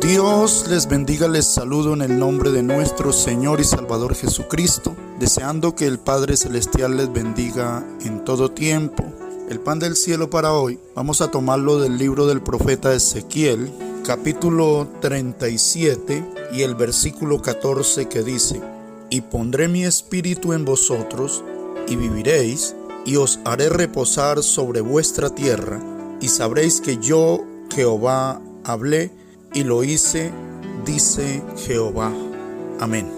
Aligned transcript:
Dios 0.00 0.66
les 0.68 0.86
bendiga, 0.86 1.26
les 1.26 1.46
saludo 1.46 1.92
en 1.92 2.02
el 2.02 2.20
nombre 2.20 2.52
de 2.52 2.62
nuestro 2.62 3.12
Señor 3.12 3.60
y 3.60 3.64
Salvador 3.64 4.14
Jesucristo, 4.14 4.94
deseando 5.18 5.74
que 5.74 5.86
el 5.86 5.98
Padre 5.98 6.36
Celestial 6.36 6.96
les 6.96 7.12
bendiga 7.12 7.84
en 8.04 8.24
todo 8.24 8.52
tiempo. 8.52 9.04
El 9.48 9.58
pan 9.58 9.80
del 9.80 9.96
cielo 9.96 10.30
para 10.30 10.52
hoy, 10.52 10.78
vamos 10.94 11.20
a 11.20 11.32
tomarlo 11.32 11.80
del 11.80 11.98
libro 11.98 12.26
del 12.26 12.40
profeta 12.42 12.94
Ezequiel, 12.94 13.72
capítulo 14.04 14.86
37 15.00 16.24
y 16.52 16.62
el 16.62 16.76
versículo 16.76 17.42
14 17.42 18.08
que 18.08 18.22
dice, 18.22 18.62
y 19.10 19.22
pondré 19.22 19.66
mi 19.66 19.84
espíritu 19.84 20.52
en 20.52 20.64
vosotros, 20.64 21.42
y 21.88 21.96
viviréis, 21.96 22.76
y 23.04 23.16
os 23.16 23.40
haré 23.44 23.68
reposar 23.68 24.44
sobre 24.44 24.80
vuestra 24.80 25.30
tierra, 25.30 25.80
y 26.20 26.28
sabréis 26.28 26.80
que 26.80 26.98
yo, 26.98 27.44
Jehová, 27.74 28.40
hablé, 28.64 29.17
y 29.58 29.64
lo 29.64 29.82
hice, 29.82 30.30
dice 30.86 31.42
Jehová. 31.56 32.12
Amén. 32.78 33.10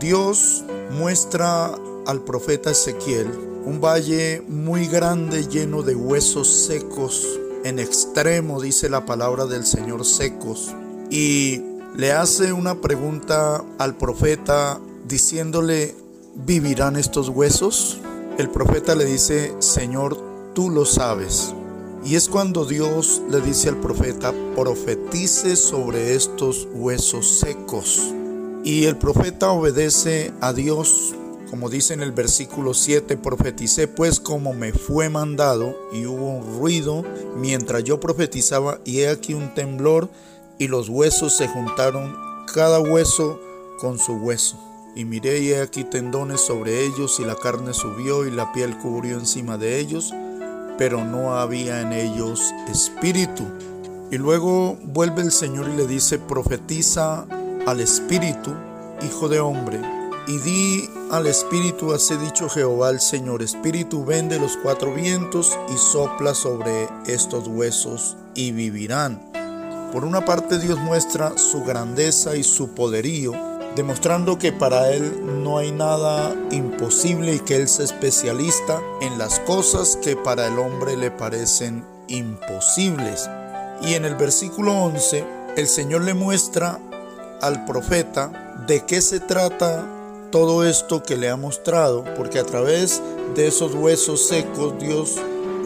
Dios 0.00 0.64
muestra 0.92 1.74
al 2.06 2.22
profeta 2.22 2.70
Ezequiel 2.70 3.26
un 3.66 3.78
valle 3.78 4.42
muy 4.48 4.86
grande 4.86 5.46
lleno 5.46 5.82
de 5.82 5.94
huesos 5.94 6.48
secos, 6.48 7.38
en 7.64 7.78
extremo 7.78 8.62
dice 8.62 8.88
la 8.88 9.04
palabra 9.04 9.44
del 9.44 9.66
Señor 9.66 10.06
secos, 10.06 10.74
y 11.10 11.60
le 11.94 12.12
hace 12.12 12.54
una 12.54 12.80
pregunta 12.80 13.62
al 13.76 13.94
profeta 13.94 14.80
diciéndole, 15.06 15.94
¿vivirán 16.34 16.96
estos 16.96 17.28
huesos? 17.28 18.00
El 18.38 18.48
profeta 18.48 18.94
le 18.94 19.04
dice, 19.04 19.54
Señor, 19.58 20.16
tú 20.54 20.70
lo 20.70 20.86
sabes. 20.86 21.54
Y 22.04 22.14
es 22.14 22.28
cuando 22.28 22.64
Dios 22.64 23.20
le 23.30 23.40
dice 23.40 23.68
al 23.68 23.80
profeta, 23.80 24.32
profetice 24.54 25.56
sobre 25.56 26.14
estos 26.14 26.68
huesos 26.72 27.40
secos. 27.40 28.14
Y 28.64 28.84
el 28.84 28.96
profeta 28.96 29.50
obedece 29.50 30.32
a 30.40 30.52
Dios, 30.52 31.14
como 31.50 31.68
dice 31.68 31.94
en 31.94 32.02
el 32.02 32.12
versículo 32.12 32.74
7, 32.74 33.16
profeticé 33.16 33.88
pues 33.88 34.20
como 34.20 34.54
me 34.54 34.72
fue 34.72 35.08
mandado, 35.08 35.76
y 35.92 36.06
hubo 36.06 36.30
un 36.30 36.58
ruido 36.58 37.04
mientras 37.36 37.84
yo 37.84 38.00
profetizaba, 38.00 38.80
y 38.84 39.00
he 39.00 39.08
aquí 39.08 39.34
un 39.34 39.54
temblor, 39.54 40.08
y 40.58 40.68
los 40.68 40.88
huesos 40.88 41.36
se 41.36 41.48
juntaron, 41.48 42.14
cada 42.52 42.80
hueso 42.80 43.40
con 43.80 43.98
su 43.98 44.14
hueso. 44.14 44.58
Y 44.94 45.04
miré 45.04 45.40
y 45.40 45.50
he 45.50 45.60
aquí 45.60 45.84
tendones 45.84 46.40
sobre 46.40 46.84
ellos, 46.84 47.18
y 47.20 47.24
la 47.24 47.36
carne 47.36 47.74
subió, 47.74 48.26
y 48.26 48.30
la 48.30 48.52
piel 48.52 48.76
cubrió 48.78 49.18
encima 49.18 49.58
de 49.58 49.78
ellos, 49.78 50.12
pero 50.78 51.04
no 51.04 51.34
había 51.36 51.80
en 51.82 51.92
ellos 51.92 52.54
espíritu. 52.70 53.44
Y 54.10 54.16
luego 54.16 54.78
vuelve 54.82 55.20
el 55.20 55.32
Señor 55.32 55.68
y 55.68 55.76
le 55.76 55.86
dice, 55.86 56.18
profetiza 56.18 57.26
al 57.66 57.80
espíritu, 57.80 58.54
hijo 59.02 59.28
de 59.28 59.40
hombre, 59.40 59.82
y 60.26 60.38
di 60.38 60.90
al 61.10 61.26
espíritu, 61.26 61.92
así 61.92 62.16
dicho 62.16 62.48
Jehová 62.48 62.90
el 62.90 63.00
Señor, 63.00 63.42
espíritu 63.42 64.04
ven 64.04 64.28
de 64.28 64.38
los 64.38 64.56
cuatro 64.56 64.94
vientos 64.94 65.58
y 65.74 65.76
sopla 65.76 66.34
sobre 66.34 66.88
estos 67.06 67.48
huesos 67.48 68.16
y 68.34 68.52
vivirán. 68.52 69.20
Por 69.92 70.04
una 70.04 70.24
parte 70.24 70.58
Dios 70.58 70.78
muestra 70.78 71.36
su 71.38 71.64
grandeza 71.64 72.36
y 72.36 72.44
su 72.44 72.74
poderío, 72.74 73.32
demostrando 73.76 74.38
que 74.38 74.52
para 74.52 74.90
Él 74.92 75.42
no 75.42 75.58
hay 75.58 75.72
nada 75.72 76.34
imposible 76.50 77.34
y 77.34 77.40
que 77.40 77.56
Él 77.56 77.62
es 77.62 77.80
especialista 77.80 78.80
en 79.00 79.18
las 79.18 79.40
cosas 79.40 79.96
que 79.96 80.16
para 80.16 80.46
el 80.46 80.58
hombre 80.58 80.96
le 80.96 81.10
parecen 81.10 81.84
imposibles. 82.08 83.28
Y 83.82 83.94
en 83.94 84.04
el 84.04 84.16
versículo 84.16 84.72
11, 84.72 85.24
el 85.56 85.66
Señor 85.66 86.02
le 86.02 86.14
muestra 86.14 86.80
al 87.40 87.64
profeta 87.64 88.56
de 88.66 88.84
qué 88.84 89.00
se 89.00 89.20
trata 89.20 89.84
todo 90.30 90.64
esto 90.64 91.02
que 91.02 91.16
le 91.16 91.30
ha 91.30 91.36
mostrado, 91.36 92.04
porque 92.16 92.38
a 92.38 92.44
través 92.44 93.00
de 93.34 93.46
esos 93.46 93.74
huesos 93.74 94.26
secos 94.26 94.78
Dios 94.78 95.16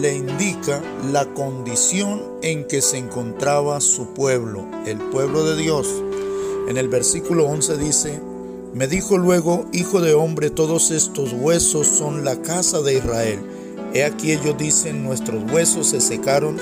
le 0.00 0.14
indica 0.14 0.82
la 1.10 1.26
condición 1.26 2.22
en 2.42 2.66
que 2.66 2.82
se 2.82 2.98
encontraba 2.98 3.80
su 3.80 4.14
pueblo, 4.14 4.66
el 4.86 4.98
pueblo 4.98 5.44
de 5.44 5.56
Dios. 5.56 5.86
En 6.68 6.76
el 6.76 6.88
versículo 6.88 7.46
11 7.46 7.76
dice, 7.76 8.20
me 8.74 8.88
dijo 8.88 9.16
luego, 9.16 9.66
hijo 9.72 10.00
de 10.00 10.14
hombre, 10.14 10.50
todos 10.50 10.90
estos 10.90 11.32
huesos 11.32 11.86
son 11.86 12.24
la 12.24 12.42
casa 12.42 12.82
de 12.82 12.94
Israel. 12.98 13.40
He 13.94 14.04
aquí 14.04 14.32
ellos 14.32 14.58
dicen, 14.58 15.02
nuestros 15.02 15.50
huesos 15.50 15.88
se 15.88 16.00
secaron 16.00 16.58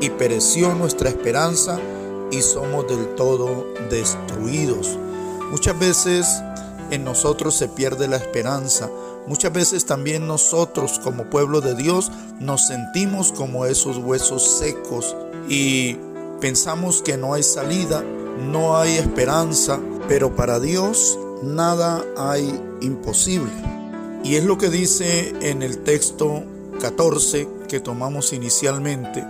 y 0.00 0.10
pereció 0.10 0.74
nuestra 0.74 1.08
esperanza 1.08 1.80
y 2.30 2.42
somos 2.42 2.86
del 2.86 3.14
todo 3.16 3.66
destruidos. 3.90 4.98
Muchas 5.50 5.78
veces 5.78 6.26
en 6.90 7.04
nosotros 7.04 7.54
se 7.54 7.68
pierde 7.68 8.08
la 8.08 8.16
esperanza. 8.16 8.90
Muchas 9.26 9.52
veces 9.52 9.86
también 9.86 10.26
nosotros 10.26 11.00
como 11.02 11.30
pueblo 11.30 11.60
de 11.60 11.74
Dios 11.74 12.12
nos 12.38 12.66
sentimos 12.68 13.32
como 13.32 13.66
esos 13.66 13.98
huesos 13.98 14.58
secos 14.58 15.16
y 15.48 15.96
pensamos 16.40 17.02
que 17.02 17.16
no 17.16 17.34
hay 17.34 17.42
salida, 17.42 18.04
no 18.38 18.76
hay 18.76 18.96
esperanza, 18.96 19.80
pero 20.08 20.36
para 20.36 20.60
Dios 20.60 21.18
nada 21.42 22.04
hay 22.16 22.60
imposible. 22.80 23.52
Y 24.24 24.36
es 24.36 24.44
lo 24.44 24.58
que 24.58 24.70
dice 24.70 25.34
en 25.40 25.62
el 25.62 25.78
texto 25.78 26.42
14 26.80 27.48
que 27.68 27.80
tomamos 27.80 28.32
inicialmente, 28.32 29.24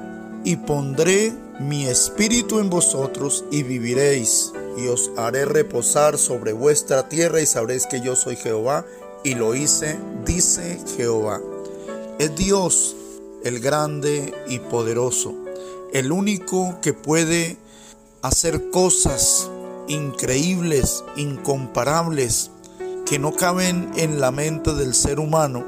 y 0.45 0.57
pondré 0.57 1.33
mi 1.61 1.87
espíritu 1.87 2.61
en 2.61 2.71
vosotros 2.71 3.45
y 3.51 3.63
viviréis, 3.63 4.53
y 4.77 4.89
os 4.89 5.11
haré 5.17 5.45
reposar 5.45 6.19
sobre 6.19 6.53
vuestra 6.53 7.09
tierra 7.09 7.41
y 7.41 7.47
sabréis 7.47 7.87
que 7.87 8.01
yo 8.01 8.15
soy 8.17 8.37
Jehová, 8.37 8.85
y 9.25 9.35
lo 9.35 9.55
hice, 9.55 9.99
dice 10.25 10.79
Jehová. 10.97 11.41
Es 12.19 12.35
Dios 12.37 12.97
el 13.45 13.61
grande 13.61 14.35
y 14.49 14.59
poderoso, 14.59 15.35
el 15.93 16.13
único 16.13 16.79
que 16.81 16.93
puede 16.93 17.57
hacer 18.27 18.71
cosas 18.71 19.51
increíbles, 19.89 21.05
incomparables, 21.17 22.51
que 23.07 23.19
no 23.19 23.33
caben 23.33 23.91
en 23.97 24.21
la 24.21 24.33
mente 24.33 24.75
del 24.75 24.95
ser 24.95 25.21
humano, 25.21 25.65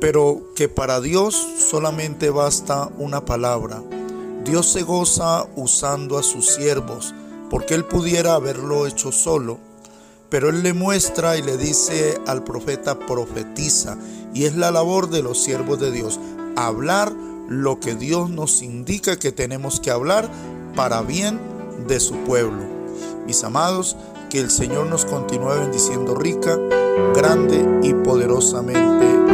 pero 0.00 0.52
que 0.54 0.68
para 0.68 1.00
Dios 1.00 1.34
solamente 1.58 2.30
basta 2.30 2.88
una 2.98 3.24
palabra. 3.24 3.82
Dios 4.44 4.66
se 4.66 4.82
goza 4.82 5.46
usando 5.56 6.18
a 6.18 6.22
sus 6.22 6.46
siervos, 6.54 7.14
porque 7.50 7.74
Él 7.74 7.84
pudiera 7.84 8.34
haberlo 8.34 8.86
hecho 8.86 9.10
solo, 9.10 9.58
pero 10.30 10.50
Él 10.50 10.62
le 10.62 10.72
muestra 10.72 11.36
y 11.36 11.42
le 11.42 11.56
dice 11.56 12.20
al 12.26 12.44
profeta, 12.44 12.98
profetiza, 12.98 13.98
y 14.32 14.44
es 14.44 14.54
la 14.54 14.70
labor 14.70 15.10
de 15.10 15.22
los 15.22 15.42
siervos 15.42 15.80
de 15.80 15.90
Dios, 15.90 16.20
hablar 16.54 17.12
lo 17.48 17.80
que 17.80 17.96
Dios 17.96 18.30
nos 18.30 18.62
indica 18.62 19.18
que 19.18 19.32
tenemos 19.32 19.80
que 19.80 19.90
hablar 19.90 20.30
para 20.76 21.02
bien 21.02 21.57
de 21.86 22.00
su 22.00 22.14
pueblo. 22.24 22.62
Mis 23.26 23.44
amados, 23.44 23.96
que 24.30 24.40
el 24.40 24.50
Señor 24.50 24.86
nos 24.86 25.04
continúe 25.04 25.60
bendiciendo 25.60 26.14
rica, 26.14 26.56
grande 27.14 27.80
y 27.82 27.94
poderosamente 27.94 29.27